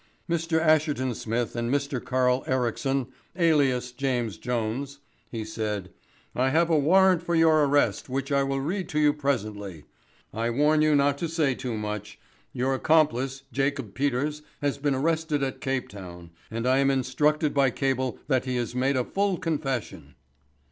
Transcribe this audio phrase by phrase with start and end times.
[0.27, 0.59] "Mr.
[0.59, 2.03] Asherton Smith and Mr.
[2.03, 3.05] Carl Ericsson,
[3.35, 4.97] alias James Jones,"
[5.29, 5.91] he said,
[6.33, 9.83] "I have a warrant for your arrest which I will read to you presently.
[10.33, 12.17] I warn you not to say too much.
[12.51, 17.69] Your accomplice, Jacob Peters, has been arrested at Cape Town, and I am instructed by
[17.69, 20.15] cable that he has made a full confession."